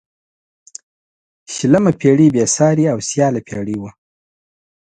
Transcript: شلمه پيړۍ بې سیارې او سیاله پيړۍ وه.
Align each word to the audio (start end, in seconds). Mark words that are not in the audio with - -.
شلمه 1.53 1.91
پيړۍ 1.99 2.27
بې 2.33 2.43
سیارې 2.55 2.85
او 2.93 2.99
سیاله 3.09 3.41
پيړۍ 3.47 3.75
وه. 3.81 3.91